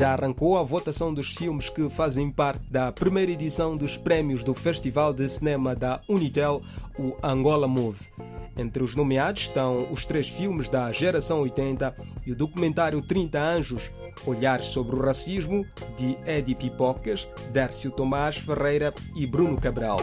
já 0.00 0.14
arrancou 0.14 0.56
a 0.56 0.62
votação 0.62 1.12
dos 1.12 1.28
filmes 1.28 1.68
que 1.68 1.90
fazem 1.90 2.30
parte 2.30 2.64
da 2.70 2.90
primeira 2.90 3.32
edição 3.32 3.76
dos 3.76 3.98
prémios 3.98 4.42
do 4.42 4.54
Festival 4.54 5.12
de 5.12 5.28
Cinema 5.28 5.76
da 5.76 6.00
Unitel, 6.08 6.62
o 6.98 7.14
Angola 7.22 7.68
Move. 7.68 8.08
Entre 8.56 8.82
os 8.82 8.96
nomeados 8.96 9.42
estão 9.42 9.92
os 9.92 10.06
três 10.06 10.26
filmes 10.26 10.70
da 10.70 10.90
geração 10.90 11.42
80 11.42 11.94
e 12.24 12.32
o 12.32 12.34
documentário 12.34 13.02
30 13.02 13.38
Anjos, 13.38 13.90
Olhares 14.26 14.68
sobre 14.68 14.96
o 14.96 15.02
Racismo, 15.02 15.66
de 15.98 16.16
Eddie 16.24 16.54
Pipocas, 16.54 17.28
Dércio 17.52 17.90
Tomás 17.90 18.38
Ferreira 18.38 18.94
e 19.14 19.26
Bruno 19.26 19.60
Cabral. 19.60 19.98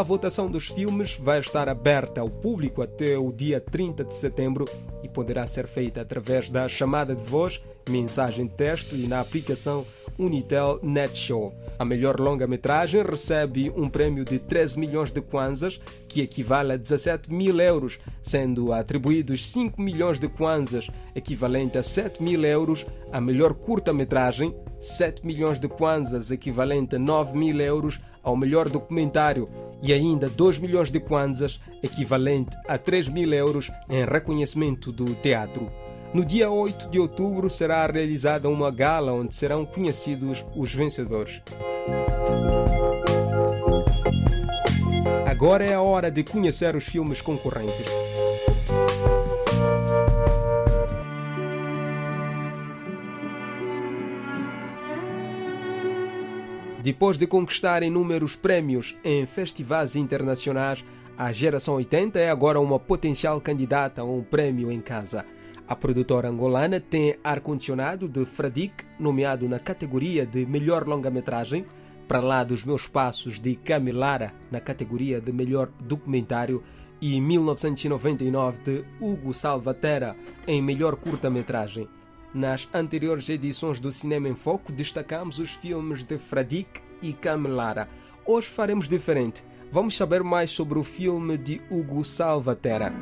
A 0.00 0.02
votação 0.02 0.50
dos 0.50 0.66
filmes 0.66 1.18
vai 1.18 1.40
estar 1.40 1.68
aberta 1.68 2.22
ao 2.22 2.28
público 2.30 2.80
até 2.80 3.18
o 3.18 3.30
dia 3.30 3.60
30 3.60 4.02
de 4.02 4.14
setembro 4.14 4.64
e 5.02 5.08
poderá 5.10 5.46
ser 5.46 5.66
feita 5.66 6.00
através 6.00 6.48
da 6.48 6.66
chamada 6.68 7.14
de 7.14 7.22
voz, 7.22 7.60
mensagem 7.86 8.46
de 8.46 8.54
texto 8.54 8.96
e 8.96 9.06
na 9.06 9.20
aplicação 9.20 9.84
Unitel 10.18 10.80
Net 10.82 11.14
Show. 11.14 11.54
A 11.78 11.84
melhor 11.84 12.18
longa-metragem 12.18 13.02
recebe 13.02 13.70
um 13.76 13.90
prêmio 13.90 14.24
de 14.24 14.38
13 14.38 14.78
milhões 14.80 15.12
de 15.12 15.20
kwanzas, 15.20 15.78
que 16.08 16.22
equivale 16.22 16.72
a 16.72 16.76
17 16.78 17.30
mil 17.30 17.60
euros, 17.60 17.98
sendo 18.22 18.72
atribuídos 18.72 19.50
5 19.50 19.82
milhões 19.82 20.18
de 20.18 20.28
kwanzas, 20.28 20.88
equivalente 21.14 21.76
a 21.76 21.82
7 21.82 22.22
mil 22.22 22.42
euros. 22.42 22.86
A 23.12 23.20
melhor 23.20 23.52
curta-metragem, 23.52 24.56
7 24.78 25.26
milhões 25.26 25.60
de 25.60 25.68
kwanzas, 25.68 26.30
equivalente 26.30 26.96
a 26.96 26.98
9 26.98 27.36
mil 27.36 27.60
euros 27.60 28.00
ao 28.22 28.34
melhor 28.34 28.68
documentário 28.68 29.46
e 29.82 29.92
ainda 29.92 30.28
2 30.28 30.58
milhões 30.58 30.90
de 30.90 31.00
kwanzas, 31.00 31.60
equivalente 31.82 32.56
a 32.68 32.76
3 32.76 33.08
mil 33.08 33.32
euros 33.32 33.70
em 33.88 34.04
reconhecimento 34.04 34.92
do 34.92 35.14
teatro. 35.14 35.70
No 36.12 36.24
dia 36.24 36.50
8 36.50 36.88
de 36.88 36.98
outubro 36.98 37.48
será 37.48 37.86
realizada 37.86 38.48
uma 38.48 38.70
gala 38.70 39.12
onde 39.12 39.34
serão 39.34 39.64
conhecidos 39.64 40.44
os 40.56 40.74
vencedores. 40.74 41.40
Agora 45.24 45.64
é 45.64 45.72
a 45.72 45.80
hora 45.80 46.10
de 46.10 46.22
conhecer 46.24 46.74
os 46.74 46.84
filmes 46.84 47.22
concorrentes. 47.22 47.86
Depois 56.82 57.18
de 57.18 57.26
conquistar 57.26 57.82
inúmeros 57.82 58.34
prémios 58.34 58.96
em 59.04 59.26
festivais 59.26 59.96
internacionais, 59.96 60.82
a 61.16 61.30
geração 61.30 61.74
80 61.74 62.18
é 62.18 62.30
agora 62.30 62.58
uma 62.58 62.78
potencial 62.78 63.38
candidata 63.38 64.00
a 64.00 64.04
um 64.04 64.22
prêmio 64.22 64.72
em 64.72 64.80
casa. 64.80 65.26
A 65.68 65.76
produtora 65.76 66.30
angolana 66.30 66.80
tem 66.80 67.16
ar-condicionado 67.22 68.08
de 68.08 68.24
Fradique, 68.24 68.86
nomeado 68.98 69.46
na 69.46 69.58
categoria 69.58 70.24
de 70.24 70.46
melhor 70.46 70.88
longa-metragem, 70.88 71.66
para 72.08 72.20
lá 72.20 72.42
dos 72.42 72.64
meus 72.64 72.86
passos 72.86 73.38
de 73.38 73.56
Camilara, 73.56 74.32
na 74.50 74.58
categoria 74.58 75.20
de 75.20 75.32
melhor 75.32 75.68
documentário, 75.84 76.62
e 76.98 77.20
1999 77.20 78.58
de 78.64 78.84
Hugo 78.98 79.34
Salvatera, 79.34 80.16
em 80.46 80.62
melhor 80.62 80.96
curta-metragem. 80.96 81.86
Nas 82.32 82.68
anteriores 82.72 83.28
edições 83.28 83.80
do 83.80 83.90
Cinema 83.90 84.28
em 84.28 84.36
Foco, 84.36 84.70
destacamos 84.70 85.40
os 85.40 85.50
filmes 85.50 86.04
de 86.04 86.16
Fradique 86.16 86.80
e 87.02 87.12
Camelara. 87.12 87.88
Hoje 88.24 88.46
faremos 88.46 88.88
diferente. 88.88 89.42
Vamos 89.72 89.96
saber 89.96 90.22
mais 90.22 90.50
sobre 90.50 90.78
o 90.78 90.84
filme 90.84 91.36
de 91.36 91.60
Hugo 91.68 92.04
Salvatera. 92.04 92.92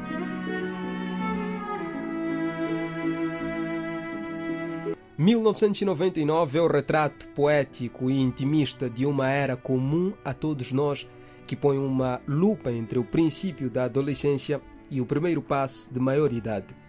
«1999 5.19 6.55
é 6.55 6.61
o 6.63 6.67
retrato 6.67 7.29
poético 7.29 8.09
e 8.09 8.19
intimista 8.19 8.89
de 8.89 9.05
uma 9.05 9.29
era 9.29 9.57
comum 9.57 10.15
a 10.25 10.33
todos 10.33 10.73
nós 10.73 11.07
que 11.47 11.57
põe 11.57 11.77
uma 11.77 12.23
lupa 12.27 12.73
entre 12.73 12.99
o 12.99 13.05
princípio 13.05 13.69
da 13.69 13.85
adolescência 13.85 14.61
e 14.91 15.03
o 15.03 15.07
primeiro 15.07 15.43
passo 15.43 15.93
de 15.93 16.01
maioridade. 16.01 16.88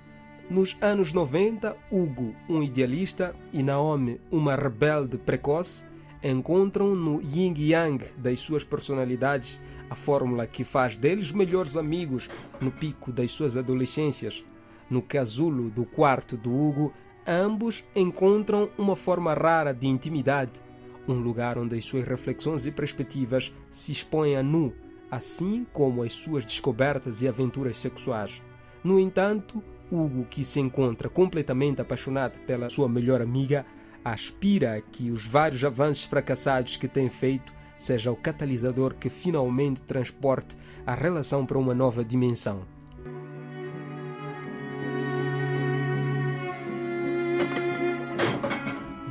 Nos 0.49 0.75
anos 0.81 1.13
90, 1.13 1.77
Hugo, 1.91 2.33
um 2.49 2.63
idealista, 2.63 3.35
e 3.53 3.61
Naomi, 3.61 4.19
uma 4.31 4.55
rebelde 4.55 5.15
precoce, 5.15 5.85
encontram 6.23 6.95
no 6.95 7.21
yin 7.21 7.53
yang 7.55 8.03
das 8.17 8.39
suas 8.39 8.63
personalidades 8.63 9.59
a 9.91 9.95
fórmula 9.95 10.47
que 10.47 10.63
faz 10.63 10.97
deles 10.97 11.31
melhores 11.31 11.77
amigos 11.77 12.27
no 12.59 12.71
pico 12.71 13.11
das 13.11 13.31
suas 13.31 13.55
adolescências. 13.55 14.43
No 14.89 15.03
casulo 15.03 15.69
do 15.69 15.85
quarto 15.85 16.35
do 16.35 16.51
Hugo, 16.51 16.91
ambos 17.27 17.85
encontram 17.95 18.71
uma 18.75 18.95
forma 18.95 19.35
rara 19.35 19.71
de 19.71 19.85
intimidade, 19.85 20.59
um 21.07 21.13
lugar 21.13 21.59
onde 21.59 21.77
as 21.77 21.85
suas 21.85 22.03
reflexões 22.05 22.65
e 22.65 22.71
perspectivas 22.71 23.53
se 23.69 23.91
expõem 23.91 24.35
a 24.35 24.41
nu, 24.41 24.73
assim 25.11 25.63
como 25.71 26.01
as 26.01 26.13
suas 26.13 26.43
descobertas 26.43 27.21
e 27.21 27.27
aventuras 27.27 27.77
sexuais. 27.77 28.41
No 28.83 28.99
entanto, 28.99 29.63
Hugo, 29.91 30.25
que 30.25 30.43
se 30.43 30.59
encontra 30.59 31.09
completamente 31.09 31.81
apaixonado 31.81 32.39
pela 32.39 32.69
sua 32.69 32.87
melhor 32.87 33.21
amiga, 33.21 33.65
aspira 34.03 34.81
que 34.91 35.11
os 35.11 35.25
vários 35.25 35.63
avanços 35.63 36.05
fracassados 36.05 36.77
que 36.77 36.87
tem 36.87 37.09
feito 37.09 37.53
seja 37.77 38.11
o 38.11 38.15
catalisador 38.15 38.93
que 38.95 39.09
finalmente 39.09 39.81
transporte 39.81 40.55
a 40.85 40.93
relação 40.93 41.45
para 41.45 41.57
uma 41.57 41.73
nova 41.73 42.03
dimensão. 42.03 42.65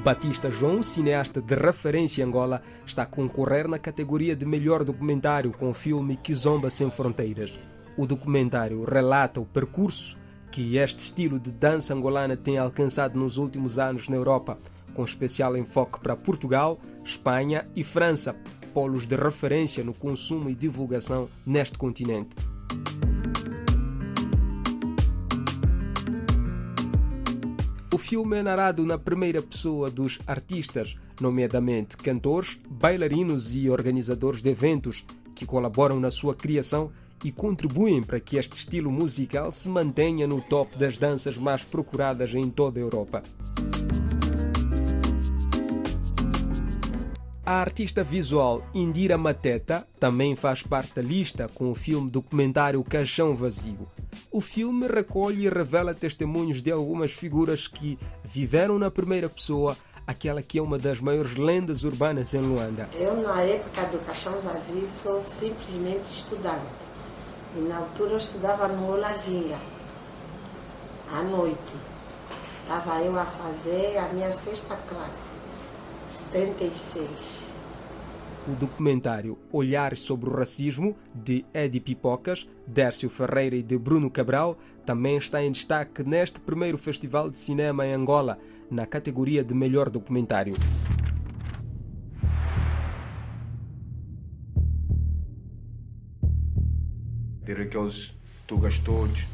Batista 0.05 0.51
João, 0.51 0.83
cineasta 0.83 1.43
de 1.43 1.55
referência 1.55 2.23
em 2.23 2.27
Angola, 2.27 2.63
está 2.87 3.03
a 3.03 3.07
concorrer 3.07 3.69
na 3.69 3.79
categoria 3.79 4.35
de 4.35 4.47
melhor 4.47 4.83
documentário 4.85 5.53
com 5.53 5.69
o 5.69 5.75
filme 5.75 6.17
Kizomba 6.17 6.71
Sem 6.71 6.91
Fronteiras. 6.91 7.53
O 7.97 8.07
documentário 8.07 8.85
relata 8.85 9.41
o 9.41 9.45
percurso 9.45 10.17
que 10.51 10.77
este 10.77 10.99
estilo 10.99 11.39
de 11.39 11.51
dança 11.51 11.95
angolana 11.95 12.37
tem 12.37 12.59
alcançado 12.59 13.19
nos 13.19 13.37
últimos 13.37 13.79
anos 13.79 14.09
na 14.09 14.17
Europa, 14.17 14.59
com 14.95 15.05
especial 15.05 15.57
enfoque 15.57 16.01
para 16.01 16.17
Portugal, 16.17 16.79
Espanha 17.05 17.69
e 17.77 17.85
França, 17.85 18.35
polos 18.75 19.07
de 19.07 19.17
referência 19.17 19.85
no 19.85 19.95
consumo 19.95 20.51
e 20.51 20.55
divulgação 20.55 21.29
neste 21.47 21.79
continente. 21.79 22.37
O 27.93 27.99
filme 27.99 28.39
é 28.39 28.43
narrado 28.43 28.87
na 28.87 28.97
primeira 28.97 29.43
pessoa 29.43 29.91
dos 29.91 30.19
artistas, 30.27 30.97
nomeadamente 31.21 31.97
cantores, 31.97 32.59
bailarinos 32.69 33.55
e 33.55 33.69
organizadores 33.69 34.41
de 34.41 34.51
eventos 34.51 35.05
que 35.35 35.45
colaboram 35.45 36.01
na 36.01 36.11
sua 36.11 36.35
criação 36.35 36.91
e 37.25 37.33
contribuem 37.33 38.03
para 38.03 38.21
que 38.21 38.37
este 38.37 38.55
estilo 38.55 38.91
musical 38.91 39.51
se 39.51 39.69
mantenha 39.69 40.27
no 40.27 40.41
top 40.41 40.77
das 40.79 40.99
danças 40.99 41.37
mais 41.37 41.65
procuradas 41.65 42.35
em 42.35 42.49
toda 42.49 42.79
a 42.79 42.83
Europa. 42.83 43.23
A 47.45 47.63
artista 47.63 48.05
visual 48.05 48.63
Indira 48.75 49.17
Mateta 49.17 49.89
também 49.99 50.37
faz 50.37 50.63
parte 50.63 50.97
da 50.97 51.01
lista 51.01 51.49
com 51.55 51.71
o 51.71 51.75
filme 51.75 52.11
documentário 52.11 52.85
Caixão 52.85 53.35
Vazio. 53.35 53.89
O 54.31 54.43
filme 54.43 54.87
recolhe 54.87 55.47
e 55.47 55.49
revela 55.49 55.95
testemunhos 55.95 56.61
de 56.61 56.71
algumas 56.71 57.11
figuras 57.11 57.67
que 57.67 57.99
viveram 58.23 58.79
na 58.79 58.91
primeira 58.91 59.31
pessoa 59.31 59.79
aquela 60.07 60.43
que 60.43 60.59
é 60.59 60.63
uma 60.63 60.79
das 60.79 61.01
maiores 61.01 61.37
lendas 61.37 61.85
urbanas 61.85 62.35
em 62.35 62.41
Luanda. 62.41 62.89
Eu, 62.95 63.23
na 63.23 63.41
época 63.43 63.83
do 63.87 63.99
Caixão 64.05 64.41
Vazio, 64.41 64.87
sou 64.87 65.19
simplesmente 65.21 66.05
estudante. 66.05 66.88
E 67.57 67.61
na 67.61 67.79
altura 67.79 68.13
eu 68.13 68.19
estudava 68.19 68.69
no 68.69 68.93
Olazinga, 68.93 69.59
à 71.11 71.23
noite. 71.23 71.73
Estava 72.63 73.01
eu 73.01 73.19
a 73.19 73.25
fazer 73.25 73.97
a 73.97 74.13
minha 74.13 74.33
sexta 74.35 74.77
classe, 74.89 75.39
76. 76.33 77.49
O 78.47 78.53
documentário 78.53 79.39
Olhares 79.51 80.01
sobre 80.01 80.29
o 80.29 80.35
Racismo, 80.35 80.95
de 81.15 81.45
Eddie 81.53 81.81
Pipocas, 81.81 82.47
Dércio 82.67 83.09
Ferreira 83.09 83.57
e 83.57 83.63
de 83.63 83.79
Bruno 83.79 84.11
Cabral, 84.11 84.59
também 84.85 85.17
está 85.17 85.43
em 85.43 85.51
destaque 85.51 86.03
neste 86.03 86.41
primeiro 86.41 86.77
Festival 86.77 87.31
de 87.31 87.39
Cinema 87.39 87.87
em 87.87 87.93
Angola, 87.93 88.39
na 88.71 88.87
categoria 88.87 89.43
de 89.43 89.55
melhor 89.55 89.89
documentário. 89.89 90.55
Ter 97.49 97.63
aqueles 97.63 98.15
tugas 98.47 98.79
todos 98.79 99.27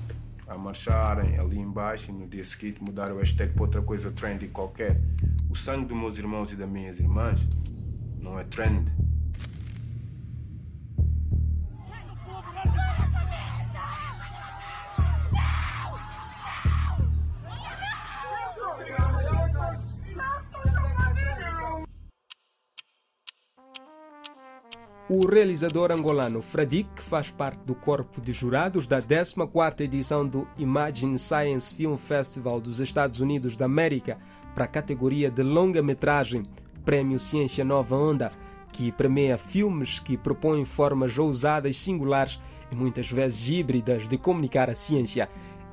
a 0.46 0.56
marcharem 0.56 1.36
ali 1.36 1.58
embaixo 1.58 2.12
e 2.12 2.14
no 2.14 2.28
dia 2.28 2.44
seguinte 2.44 2.80
mudar 2.80 3.10
o 3.10 3.18
hashtag 3.18 3.52
para 3.54 3.64
outra 3.64 3.82
coisa 3.82 4.08
trendy 4.12 4.46
qualquer. 4.46 5.00
O 5.50 5.56
sangue 5.56 5.86
dos 5.86 5.98
meus 5.98 6.16
irmãos 6.16 6.52
e 6.52 6.54
das 6.54 6.68
minhas 6.68 7.00
irmãs 7.00 7.40
não 8.20 8.38
é 8.38 8.44
trend. 8.44 8.88
O 25.06 25.26
realizador 25.26 25.92
angolano 25.92 26.40
Fradique 26.40 27.02
faz 27.02 27.30
parte 27.30 27.58
do 27.66 27.74
corpo 27.74 28.22
de 28.22 28.32
jurados 28.32 28.86
da 28.86 29.02
14ª 29.02 29.82
edição 29.82 30.26
do 30.26 30.48
Imagine 30.56 31.18
Science 31.18 31.76
Film 31.76 31.96
Festival 31.96 32.58
dos 32.58 32.80
Estados 32.80 33.20
Unidos 33.20 33.54
da 33.54 33.66
América 33.66 34.16
para 34.54 34.64
a 34.64 34.68
categoria 34.68 35.30
de 35.30 35.42
longa-metragem, 35.42 36.44
Prêmio 36.86 37.18
Ciência 37.18 37.62
Nova 37.62 37.94
Onda, 37.94 38.32
que 38.72 38.90
premia 38.90 39.36
filmes 39.36 39.98
que 39.98 40.16
propõem 40.16 40.64
formas 40.64 41.18
ousadas, 41.18 41.76
singulares 41.76 42.40
e 42.72 42.74
muitas 42.74 43.10
vezes 43.10 43.46
híbridas 43.46 44.08
de 44.08 44.16
comunicar 44.16 44.70
a 44.70 44.74
ciência. 44.74 45.28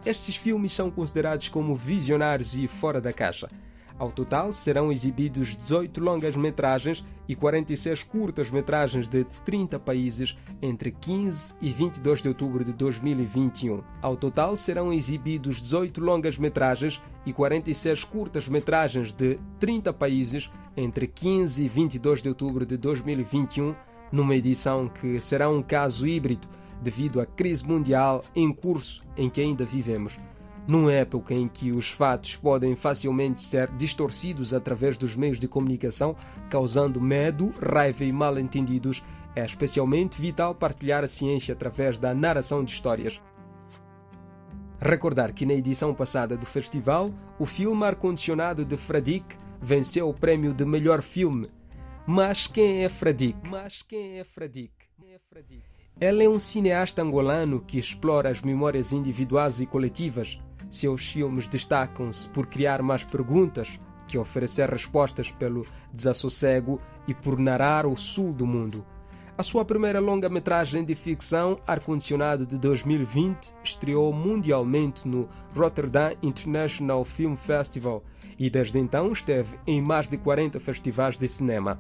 Estes 0.06 0.36
filmes 0.36 0.74
são 0.74 0.92
considerados 0.92 1.48
como 1.48 1.74
visionários 1.74 2.54
e 2.54 2.68
fora 2.68 3.00
da 3.00 3.14
caixa. 3.14 3.48
Ao 4.02 4.12
total, 4.12 4.52
serão 4.52 4.92
exibidos 4.92 5.56
18 5.56 6.02
longas-metragens 6.02 7.06
e 7.30 7.36
46 7.36 8.02
curtas-metragens 8.02 9.08
de 9.08 9.26
30 9.46 9.80
países 9.80 10.36
entre 10.60 10.92
15 10.92 11.54
e 11.62 11.70
22 11.70 12.24
de 12.24 12.28
outubro 12.28 12.66
de 12.66 12.74
2021. 12.74 13.84
Ao 14.02 14.18
total, 14.18 14.56
serão 14.56 14.92
exibidos 14.92 15.62
18 15.62 16.02
longas-metragens 16.02 17.00
e 17.28 17.32
46 17.32 18.04
curtas-metragens 18.06 19.14
de 19.14 19.38
30 19.60 19.94
países 19.94 20.50
entre 20.76 21.06
15 21.06 21.64
e 21.64 21.70
22 21.70 22.24
de 22.24 22.30
outubro 22.30 22.66
de 22.66 22.78
2021, 22.78 23.76
numa 24.12 24.36
edição 24.36 24.90
que 24.90 25.22
será 25.22 25.48
um 25.48 25.62
caso 25.62 26.08
híbrido 26.08 26.48
devido 26.82 27.22
à 27.22 27.26
crise 27.28 27.64
mundial 27.64 28.24
em 28.36 28.52
curso 28.52 29.04
em 29.16 29.30
que 29.30 29.42
ainda 29.42 29.64
vivemos 29.64 30.18
numa 30.68 30.94
época 30.94 31.34
em 31.34 31.48
que 31.48 31.72
os 31.72 31.90
fatos 31.90 32.36
podem 32.36 32.76
facilmente 32.76 33.42
ser 33.42 33.70
distorcidos 33.72 34.54
através 34.54 34.98
dos 34.98 35.16
meios 35.16 35.40
de 35.40 35.48
comunicação, 35.48 36.16
causando 36.50 37.02
medo, 37.02 37.54
raiva 37.62 38.04
e 38.04 38.12
mal-entendidos, 38.12 39.04
é 39.36 39.44
especialmente 39.46 40.22
vital 40.22 40.54
partilhar 40.54 41.04
a 41.04 41.08
ciência 41.08 41.54
através 41.54 41.98
da 41.98 42.14
narração 42.14 42.64
de 42.64 42.72
histórias. 42.72 43.22
Recordar 44.80 45.32
que 45.32 45.46
na 45.46 45.54
edição 45.54 45.94
passada 45.94 46.36
do 46.36 46.46
festival, 46.46 47.14
o 47.40 47.46
filme 47.46 47.84
Ar-Condicionado 47.84 48.66
de 48.66 48.76
Fradic 48.76 49.36
venceu 49.62 50.10
o 50.10 50.14
prêmio 50.14 50.54
de 50.54 50.66
melhor 50.66 51.02
filme. 51.02 51.50
Mas 52.06 52.48
quem 52.48 52.84
é 52.84 52.90
Fradic? 52.90 53.38
Mas 53.48 53.84
quem 53.84 54.20
é 54.20 54.24
Fradic? 54.24 54.74
Ele 56.00 56.24
é 56.24 56.30
um 56.30 56.40
cineasta 56.40 57.04
angolano 57.04 57.62
que 57.62 57.78
explora 57.78 58.30
as 58.30 58.42
memórias 58.42 58.92
individuais 58.92 59.62
e 59.62 59.68
coletivas 59.68 60.40
seus 60.72 61.06
filmes 61.12 61.48
destacam-se 61.48 62.28
por 62.30 62.48
criar 62.48 62.82
mais 62.82 63.04
perguntas 63.04 63.78
que 64.08 64.18
oferecer 64.18 64.70
respostas 64.70 65.32
pelo 65.32 65.68
desassossego 65.94 66.82
e 67.08 67.14
por 67.14 67.38
narrar 67.38 67.86
o 67.86 67.96
sul 67.96 68.34
do 68.34 68.48
mundo. 68.48 68.84
A 69.38 69.44
sua 69.44 69.66
primeira 69.66 70.00
longa-metragem 70.00 70.84
de 70.84 70.94
ficção, 70.96 71.60
Ar-Condicionado 71.66 72.46
de 72.46 72.58
2020, 72.58 73.54
estreou 73.64 74.12
mundialmente 74.14 75.08
no 75.08 75.28
Rotterdam 75.56 76.14
International 76.22 77.04
Film 77.06 77.36
Festival 77.36 78.04
e 78.38 78.50
desde 78.50 78.80
então 78.80 79.12
esteve 79.12 79.58
em 79.68 79.82
mais 79.82 80.08
de 80.08 80.18
40 80.18 80.60
festivais 80.60 81.18
de 81.18 81.28
cinema. 81.28 81.80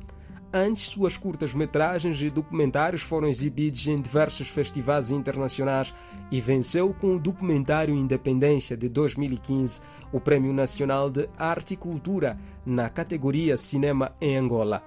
Antes, 0.53 0.87
suas 0.87 1.15
curtas-metragens 1.15 2.21
e 2.21 2.29
documentários 2.29 3.01
foram 3.01 3.29
exibidos 3.29 3.87
em 3.87 4.01
diversos 4.01 4.49
festivais 4.49 5.09
internacionais 5.09 5.93
e 6.29 6.41
venceu 6.41 6.93
com 6.93 7.15
o 7.15 7.19
documentário 7.19 7.95
Independência 7.95 8.75
de 8.75 8.89
2015 8.89 9.79
o 10.11 10.19
Prêmio 10.19 10.51
Nacional 10.51 11.09
de 11.09 11.29
Arte 11.37 11.73
e 11.73 11.77
Cultura 11.77 12.37
na 12.65 12.89
categoria 12.89 13.55
Cinema 13.55 14.13
em 14.19 14.35
Angola. 14.35 14.83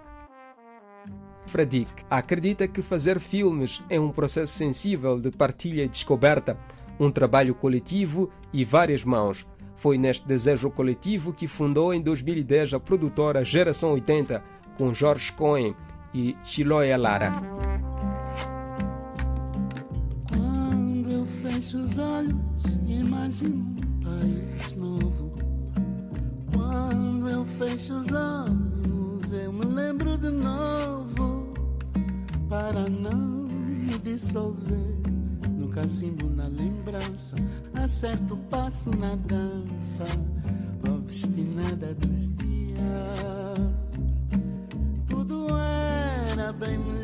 Fradic 1.46 1.90
acredita 2.10 2.68
que 2.68 2.82
fazer 2.82 3.18
filmes 3.18 3.82
é 3.88 3.98
um 3.98 4.10
processo 4.10 4.52
sensível 4.52 5.18
de 5.18 5.30
partilha 5.30 5.84
e 5.84 5.88
descoberta, 5.88 6.58
um 7.00 7.10
trabalho 7.10 7.54
coletivo 7.54 8.30
e 8.52 8.66
várias 8.66 9.02
mãos. 9.02 9.46
Foi 9.76 9.96
neste 9.96 10.26
desejo 10.26 10.70
coletivo 10.70 11.32
que 11.32 11.48
fundou 11.48 11.94
em 11.94 12.02
2010 12.02 12.74
a 12.74 12.80
produtora 12.80 13.42
Geração 13.42 13.92
80 13.92 14.53
com 14.76 14.92
Jorge 14.92 15.32
Cohen 15.32 15.74
e 16.12 16.36
Chiloia 16.44 16.96
Lara. 16.96 17.32
Quando 20.32 21.10
eu 21.10 21.26
fecho 21.26 21.78
os 21.78 21.98
olhos, 21.98 22.34
imagino 22.86 23.56
um 23.56 24.00
país 24.00 24.72
novo. 24.76 25.32
Quando 26.52 27.28
eu 27.28 27.44
fecho 27.44 27.94
os 27.94 28.12
olhos, 28.12 29.32
eu 29.32 29.52
me 29.52 29.64
lembro 29.64 30.16
de 30.18 30.30
novo 30.30 31.52
para 32.48 32.88
não 32.88 33.48
me 33.48 33.98
dissolver. 33.98 34.94
No 35.50 35.68
cacimbo, 35.68 36.28
na 36.28 36.46
lembrança, 36.46 37.36
acerto 37.74 38.34
o 38.34 38.36
passo 38.36 38.90
na 38.96 39.16
dança, 39.16 40.04
obstinada 40.88 41.94
dos 41.94 42.36
dias 42.36 43.73
era 46.62 47.03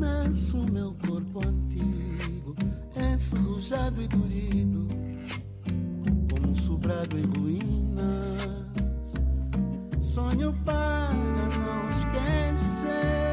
adormeço 0.00 0.56
o 0.58 0.72
meu 0.72 0.96
corpo 1.06 1.46
antigo, 1.46 2.56
enferrujado 3.14 4.02
e 4.02 4.08
dorido, 4.08 4.88
como 6.32 6.50
um 6.50 6.54
sobrado 6.54 7.18
em 7.18 7.24
ruínas. 7.38 8.40
Sonho 10.00 10.54
para 10.64 11.10
não 11.12 11.90
esquecer. 11.90 13.29